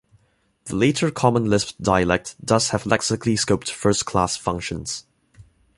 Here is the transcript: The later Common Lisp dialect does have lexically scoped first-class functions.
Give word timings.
The 0.63 0.75
later 0.75 1.11
Common 1.11 1.45
Lisp 1.45 1.77
dialect 1.79 2.35
does 2.43 2.69
have 2.69 2.85
lexically 2.85 3.33
scoped 3.37 3.69
first-class 3.69 4.35
functions. 4.35 5.05